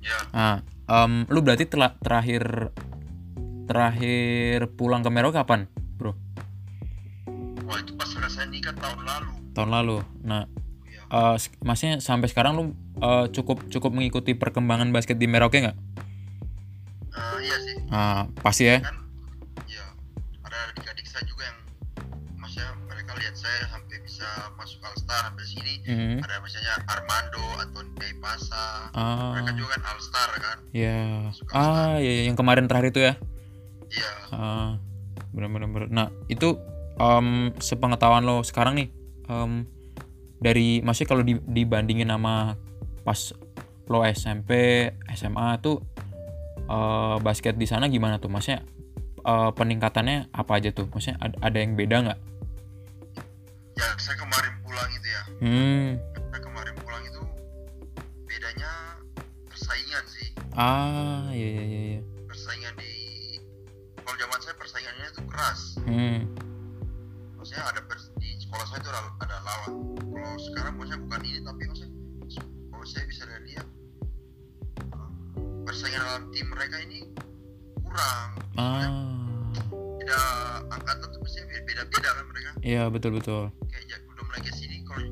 [0.00, 2.70] ya Ah, em, lu berarti telah terakhir
[3.68, 6.16] terakhir pulang ke Merauke kapan, bro?
[7.62, 9.96] wah itu pas saya nikah tahun lalu Tahun lalu.
[10.24, 10.48] Nah,
[10.88, 11.04] ya
[11.36, 12.64] s- maksudnya sampai sekarang lu
[12.98, 15.76] eh, cukup cukup mengikuti perkembangan basket di Merauke nggak?
[17.12, 18.80] Eh, iya sih Ah, pasti ya.
[18.80, 18.96] kan
[19.66, 19.84] ya
[20.42, 21.58] ada adik-adik saya juga yang
[22.36, 26.16] maksudnya mereka lihat saya sampai bisa masuk Alstar sampai sini Mhm.
[26.24, 27.82] ada misalnya Armando atau
[28.18, 31.30] Pasa Ah, mereka juga kan Alstar kan ya.
[31.54, 33.14] Ah, ya, ya, yang kemarin terakhir itu ya.
[33.90, 34.70] Iya Ah,
[35.30, 35.68] benar-benar.
[35.68, 35.88] benar.
[35.88, 36.56] Nah, itu
[36.94, 38.88] em, sepengetahuan lo sekarang nih,
[39.26, 39.64] em,
[40.38, 42.54] dari maksudnya kalau di- dibandingin sama
[43.02, 43.32] pas
[43.86, 44.50] lo SMP,
[45.10, 45.80] SMA tuh
[46.60, 48.28] eh, basket di sana gimana tuh?
[48.28, 48.60] Maksudnya
[49.18, 50.84] eh, peningkatannya apa aja tuh?
[50.86, 52.20] Maksudnya ada, ada yang beda nggak?
[53.74, 57.20] ya saya kemarin pulang itu ya Hmm, saya kemarin pulang itu
[58.26, 58.70] bedanya
[59.46, 61.62] persaingan sih ah, iya iya
[61.94, 62.00] iya.
[65.88, 66.20] Hmm,
[67.40, 69.72] maksudnya ada pers- di sekolah saya itu ada, ada lawan.
[69.96, 71.92] Kalau sekarang maksudnya bukan ini tapi maksudnya
[72.68, 73.66] kalau saya bisa lihat
[74.84, 75.10] eh,
[75.64, 77.08] persaingan dalam tim mereka ini
[77.80, 78.28] kurang.
[78.60, 78.84] Ah,
[79.72, 80.20] beda
[80.76, 82.50] angkatan tuh pasti beda beda kan mereka.
[82.60, 83.48] Iya betul betul.
[83.72, 85.08] kayak udah mulai ke sini kalau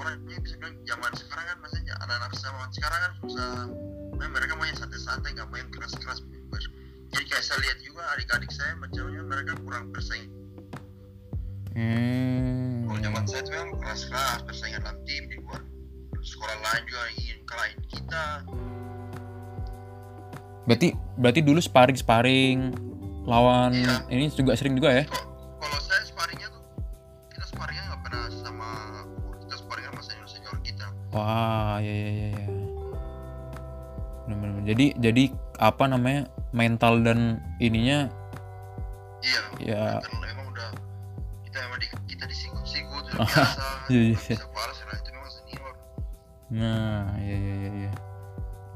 [0.00, 3.68] orangnya bisa bilang zaman sekarang kan maksudnya anak-anak zaman sekarang kan susah.
[4.14, 6.24] Nah, mereka mau yang santai-santai nggak mau yang keras-keras
[7.14, 10.28] jadi kayak saya lihat juga adik-adik saya macamnya mereka kurang bersaing
[11.74, 15.58] Hmm, Kalau zaman saya tuh memang keras-keras persaingan dalam tim di luar
[16.22, 18.24] sekolah lain juga ingin kalahin kita.
[20.64, 22.58] Berarti berarti dulu sparring sparring
[23.26, 24.06] lawan Iya.
[24.06, 25.04] ini juga sering juga ya?
[25.58, 26.62] Kalau saya sparringnya tuh
[27.28, 28.68] kita sparringnya nggak pernah sama
[29.42, 30.86] kita sparringnya sama senior senior kita.
[31.10, 32.46] Wah, ya ya ya ya.
[34.24, 34.62] Bener-bener.
[34.62, 35.24] Jadi jadi
[35.58, 38.06] apa namanya mental dan ininya
[39.26, 40.70] iya ya mental, emang udah
[41.50, 44.36] kita emang di, kita disinggung-singgung sudah biasa iya, iya.
[46.54, 47.92] nah iya iya iya ya.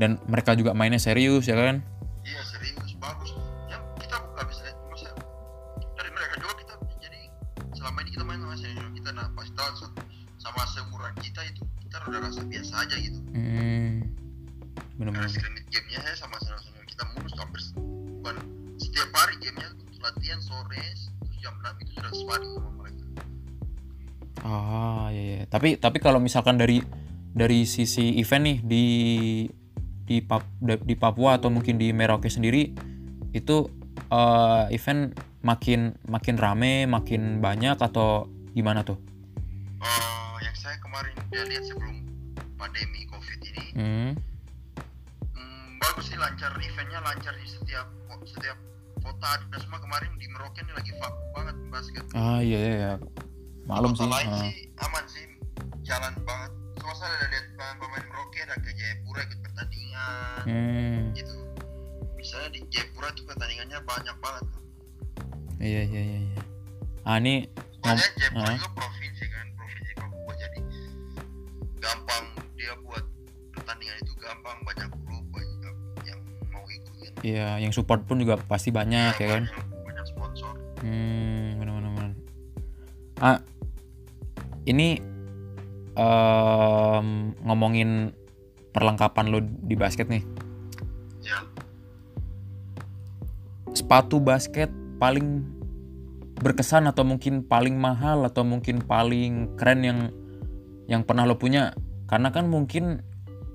[0.02, 1.78] dan mereka juga mainnya serius ya kan
[2.26, 3.30] iya serius bagus
[3.70, 4.78] ya kita nggak bisa lihat.
[4.90, 5.14] maksudnya
[5.94, 7.20] dari mereka juga kita jadi
[7.78, 9.86] selama ini kita main sama senior kita nah pas satu
[10.42, 14.02] sama seumuran kita itu kita udah rasa biasa aja gitu hmm.
[14.98, 15.30] benar-benar
[15.70, 16.67] gamenya ya sama senior
[19.42, 20.84] gamenya untuk latihan sore
[21.26, 23.04] terus jam 6 itu sudah sparring sama mereka.
[24.46, 26.78] Ah ya ya tapi tapi kalau misalkan dari
[27.34, 28.84] dari sisi event nih di
[30.08, 32.72] di Pap, di Papua atau mungkin di Merauke sendiri
[33.36, 33.56] itu
[34.08, 35.12] eh, event
[35.44, 38.26] makin makin rame makin banyak atau
[38.56, 38.96] gimana tuh?
[39.78, 41.96] Eh, yang saya kemarin udah lihat sebelum
[42.58, 44.10] pandemi covid ini hmm.
[45.36, 46.50] hmm, bagus sih lancar.
[46.56, 47.86] Eventnya lancar di setiap
[48.24, 48.58] setiap
[49.08, 52.92] kota ada semua kemarin di Merauke ini lagi vakum banget basket ah iya iya iya.
[53.64, 54.40] kota sih lain ah.
[54.44, 55.24] sih aman sih
[55.80, 61.00] jalan banget soalnya saya udah lihat pemain pemain Merauke ada ke Jayapura ikut pertandingan hmm.
[61.16, 61.36] gitu
[62.20, 64.44] misalnya di Jayapura tuh pertandingannya banyak banget
[65.64, 66.42] iya iya iya iya.
[67.08, 67.48] ah ini
[67.80, 68.56] soalnya Jayapura ah.
[68.60, 70.60] juga provinsi kan provinsi Papua jadi
[71.80, 72.24] gampang
[72.60, 73.04] dia buat
[73.56, 74.97] pertandingan itu gampang banyak
[77.26, 79.44] Iya, yang support pun juga pasti banyak ya kan.
[79.82, 81.92] banyak, sponsor Hmm, benar-benar.
[81.94, 82.12] benar.
[83.18, 83.38] Ah,
[84.70, 85.02] ini
[85.98, 88.14] em, ngomongin
[88.70, 90.22] perlengkapan lo di basket nih.
[91.18, 91.42] ya
[93.74, 94.70] Sepatu basket
[95.02, 95.42] paling
[96.38, 100.00] berkesan atau mungkin paling mahal atau mungkin paling keren yang
[100.86, 101.74] yang pernah lo punya?
[102.06, 103.02] Karena kan mungkin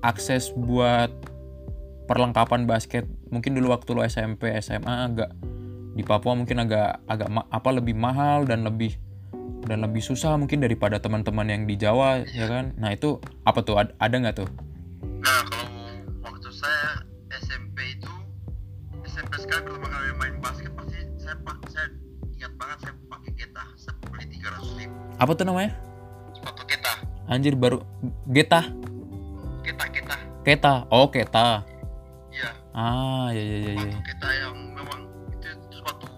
[0.04, 1.08] akses buat
[2.04, 5.34] perlengkapan basket mungkin dulu waktu lo SMP SMA agak
[5.98, 8.94] di Papua mungkin agak agak ma- apa lebih mahal dan lebih
[9.66, 12.78] dan lebih susah mungkin daripada teman-teman yang di Jawa ya kan?
[12.78, 13.74] Nah itu apa tuh?
[13.82, 14.48] Ad- ada nggak tuh?
[15.18, 15.66] Nah kalau
[16.22, 17.02] waktu saya
[17.42, 18.12] SMP itu
[19.02, 21.34] SMP sekali pertama kali main basket pasti saya
[21.66, 21.86] saya
[22.38, 24.94] ingat banget saya pakai keta saya beli 300 ribu.
[25.18, 25.72] Apa tuh namanya?
[26.38, 26.92] Sepatu keta
[27.28, 27.80] anjir baru
[28.28, 28.68] Geta?
[29.64, 31.24] Keta keta Keta oh iya
[32.74, 36.10] ah ya ya ya ya kita yang memang itu, sepatu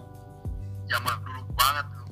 [0.89, 2.07] zaman dulu banget tuh.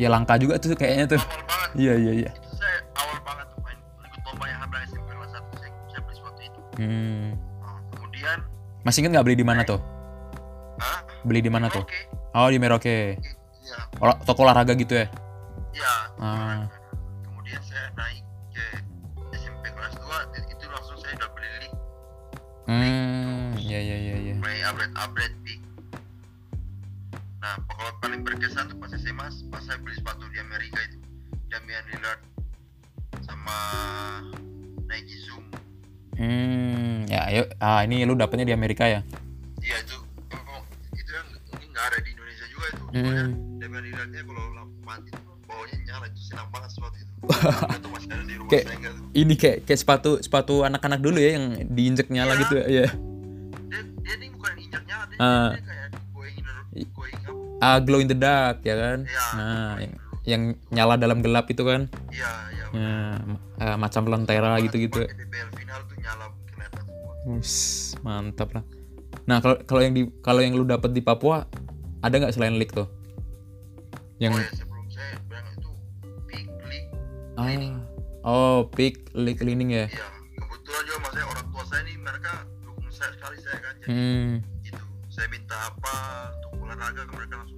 [0.00, 1.20] Ya langka juga tuh kayaknya tuh.
[1.20, 1.70] Awal banget.
[1.76, 2.30] Iya iya iya.
[2.32, 5.50] Itu saya awal banget tuh main ikut lomba yang ada SMP kelas satu.
[5.60, 6.60] Saya, saya beli sepatu itu.
[6.80, 7.26] Hmm.
[7.60, 8.38] Nah, kemudian
[8.88, 9.80] masih inget nggak beli di mana tuh?
[10.80, 11.84] Ah beli di mana tuh?
[12.34, 13.20] Oh di Merauke
[13.64, 13.80] ya
[14.24, 15.06] toko olahraga gitu ya?
[15.76, 16.64] Ya Ah.
[17.24, 18.66] kemudian saya naik ke
[19.36, 21.74] SMP kelas 2 itu langsung saya udah beli link.
[22.64, 23.13] Hmm
[29.64, 30.98] saya beli sepatu di Amerika itu.
[31.46, 32.20] Damian Lillard
[33.22, 33.58] sama
[34.84, 35.44] Nike Zoom.
[36.14, 37.42] Hmm ya ayo.
[37.58, 39.00] Ah ini lu dapetnya di Amerika ya?
[39.58, 39.96] Iya itu.
[40.30, 42.82] Oh, itu yang mungkin nggak ada di Indonesia juga itu.
[42.92, 43.28] Hmm.
[43.56, 45.10] Damian Lillardnya kalau lampu mati
[45.44, 47.12] bawahnya nyala itu senang banget sepatu itu.
[47.74, 49.06] Itu masih ada di rumah Kayak- saya nggak tuh.
[49.14, 52.40] ini kayak kayak sepatu sepatu anak-anak dulu ya yang diinjek nyala Iya.
[52.42, 52.64] gitu ya?
[52.66, 52.86] Iya.
[53.64, 55.48] dia dia ini bukan nyala dia, Ah.
[55.50, 55.73] dia kayak
[57.64, 58.98] ah glow in the dark ya kan?
[59.08, 59.24] Iya.
[59.40, 59.92] nah yang,
[60.28, 61.88] yang nyala dalam gelap itu kan?
[62.12, 62.96] Iya iya ya,
[63.64, 64.60] eh, macam lentera
[66.52, 67.12] kelihatan semua.
[67.24, 67.54] Wus,
[68.04, 68.64] mantap lah.
[69.24, 71.48] Nah kalau kalau yang di kalau yang lu dapat di Papua
[72.04, 72.90] ada nggak selain leak tuh?
[74.20, 75.70] Yang oh ya sebelum saya bilang itu
[76.28, 76.90] big league
[77.34, 77.44] ah.
[77.48, 77.74] Cleaning.
[78.24, 79.86] oh peak leak cleaning ya?
[79.88, 82.32] Iya kebetulan juga maksudnya orang tua saya nih mereka
[82.64, 83.74] dukung saya sekali saya kan.
[83.80, 84.32] Jadi hmm.
[84.66, 85.94] gitu saya minta apa
[86.36, 87.53] untuk olahraga mereka langsung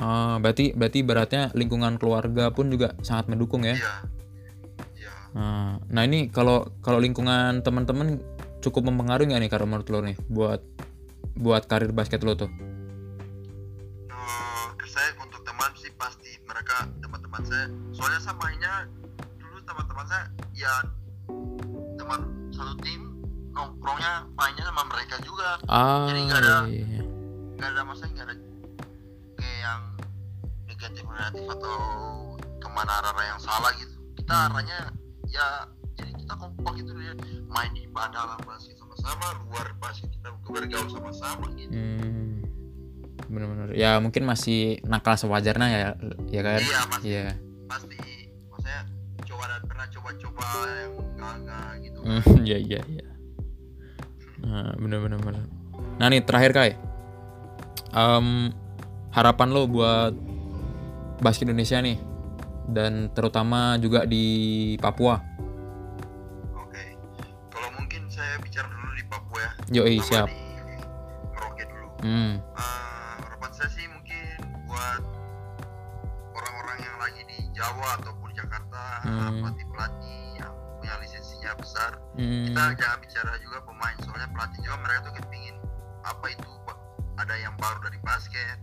[0.00, 3.76] ah berarti berarti beratnya lingkungan keluarga pun juga sangat mendukung ya?
[3.76, 3.94] Iya.
[4.96, 5.12] Iya.
[5.36, 8.16] Nah, nah ini kalau kalau lingkungan teman-teman
[8.60, 10.60] cukup mempengaruhi nggak nih kalau menurut lo nih buat
[11.36, 12.48] buat karir basket lo tuh?
[14.76, 17.68] Ke saya untuk teman sih pasti mereka teman-teman saya.
[17.92, 18.74] Soalnya saya mainnya
[19.36, 20.74] dulu teman-teman saya ya
[21.96, 23.00] teman satu tim
[23.52, 25.60] nongkrongnya mainnya sama mereka juga.
[25.68, 27.02] Ah, Jadi nggak ada- iya, iya.
[27.60, 28.34] nggak ada masalah nggak ada
[30.80, 31.76] negatif negatif atau
[32.56, 34.46] ke mana arah yang salah gitu kita Hmm.
[34.48, 34.78] arahnya
[35.28, 35.46] ya
[35.92, 37.12] jadi kita kompak gitu ya
[37.46, 42.40] main di dalam basket sama-sama luar basket kita bergaul sama-sama gitu Hmm,
[43.28, 43.76] bener-bener.
[43.76, 45.90] Ya mungkin masih nakal sewajarnya ya,
[46.26, 46.58] ya kan?
[46.58, 47.24] iya mas Iya.
[47.68, 48.00] pasti
[48.48, 48.80] maksudnya
[49.22, 53.06] coba dan pernah coba-coba yang enggak-enggak gitu Hmm, Iya iya iya.
[54.40, 55.20] Nah, bener-bener.
[55.20, 55.44] bener.
[56.00, 56.72] Nah nih terakhir kai,
[57.92, 58.48] Em,
[59.10, 60.14] harapan lo buat
[61.20, 61.96] basket Indonesia nih,
[62.66, 64.24] dan terutama juga di
[64.76, 65.20] Papua.
[66.54, 66.82] oke
[67.48, 70.26] kalau mungkin saya bicara dulu di Papua ya Yoi siap.
[70.26, 70.40] di
[71.30, 72.32] Merauke dulu Hmm.
[73.20, 75.02] Harapan saya sih mungkin buat
[76.32, 79.40] orang-orang yang lagi di Jawa ataupun Jakarta Hmm.
[79.40, 82.48] pelatih pelatih yang punya lisensinya besar Hmm.
[82.48, 85.56] kita jangan bicara juga pemain soalnya pelatih juga mereka tuh kepingin
[86.00, 86.50] apa itu
[87.14, 88.56] ada yang baru dari basket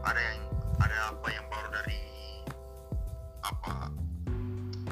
[0.00, 0.40] ada yang
[0.78, 2.00] ada apa yang baru dari
[3.40, 3.90] apa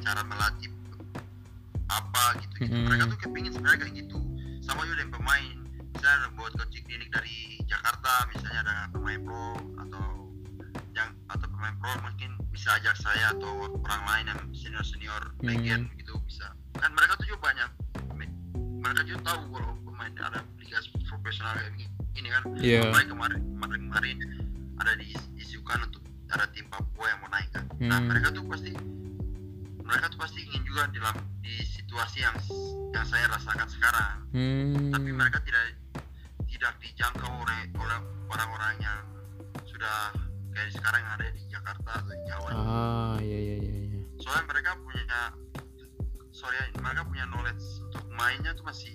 [0.01, 0.70] cara melatih
[1.87, 2.55] apa gitu?
[2.61, 2.72] Gitu.
[2.72, 2.85] Mhm.
[2.87, 4.18] mereka tuh kepingin sebenarnya kayak gitu.
[4.61, 5.57] Sama juga dengan pemain.
[5.92, 8.12] Misalnya ada buat coaching klinik dari Jakarta.
[8.31, 9.46] Misalnya ada pemain pro
[9.79, 10.05] atau
[10.92, 15.46] yang atau pemain pro mungkin bisa ajak saya atau orang lain yang senior senior Hmm.
[15.46, 16.51] legend gitu bisa.
[16.75, 17.70] Kan mereka tuh juga banyak.
[18.12, 18.35] Me-
[18.81, 22.42] mereka juga tahu kalau pemain ada liga profesional kayak gini ini kan.
[22.57, 22.81] Iya.
[22.83, 24.16] apalagi kemarin kemarin kemarin
[24.76, 28.08] ada diisukan untuk ada tim Papua yang mau naik kan nah Hmm.
[28.08, 28.72] mereka tuh pasti
[29.78, 32.36] mereka tuh pasti ingin juga di dalam di situasi yang
[32.90, 34.90] yang saya rasakan sekarang Hmm.
[34.90, 35.64] tapi mereka tidak
[36.46, 38.98] tidak dijangkau oleh oleh orang-orang yang
[39.62, 40.10] sudah
[40.50, 43.72] kayak sekarang yang ada di Jakarta atau di Jawa Ah, iya iya iya.
[43.86, 44.02] iya.
[44.18, 45.04] soalnya mereka punya
[46.30, 48.92] sorry ya, mereka punya knowledge untuk mainnya tuh masih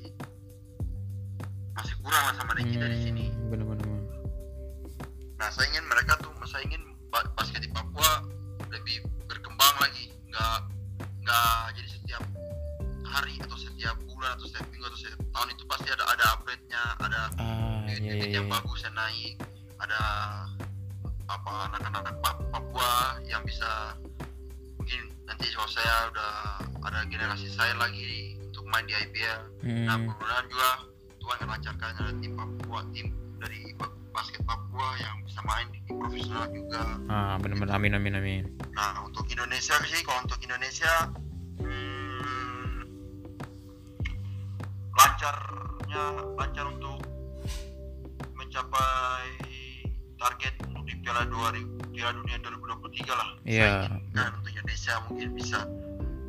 [1.72, 4.01] masih kurang lah sama dari kita di sini Hmm, Bener-bener.
[5.42, 8.22] Nah saya ingin mereka tuh saya ingin ba- basket di Papua
[8.70, 10.58] lebih berkembang lagi nggak
[11.20, 12.24] nggak jadi setiap
[13.04, 16.84] hari atau setiap bulan atau setiap minggu atau setiap tahun itu pasti ada ada update-nya
[17.00, 18.38] ada Ah, iya bibit iya.
[18.38, 18.54] yang iya.
[18.54, 19.36] bagus yang naik
[19.76, 20.02] ada
[21.26, 22.92] apa anak-anak Pa- Papua
[23.24, 23.98] yang bisa
[24.78, 26.32] mungkin nanti kalau saya udah
[26.84, 29.40] ada generasi saya lagi untuk main di IPL
[29.82, 30.06] nah Hmm.
[30.06, 30.70] mudah-mudahan juga
[31.18, 33.08] Tuhan akan lancarkan ada tim Papua tim
[34.12, 38.44] basket Papua yang bisa main di profesional juga Ah, bener-bener amin amin amin.
[38.72, 40.92] nah untuk Indonesia sih kalau untuk Indonesia
[41.58, 42.80] hmm,
[44.92, 46.04] lancarnya
[46.36, 47.00] lancar untuk
[48.34, 49.28] mencapai
[50.16, 53.64] target untuk di Piala 2000 Piala Dunia 2023 lah Iya.
[53.82, 55.60] Saya inginkan untuk Indonesia mungkin bisa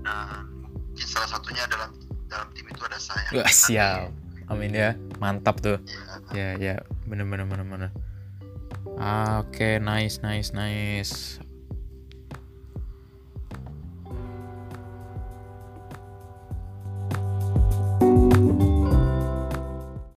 [0.03, 1.91] dan mungkin salah satunya dalam
[2.27, 4.09] dalam tim itu ada saya Wah, siap.
[4.47, 4.95] Amin ya.
[5.19, 5.79] Mantap tuh.
[6.33, 7.91] Ya ya, bener-bener bener-bener.
[8.97, 11.42] Ah, Oke, nice nice nice.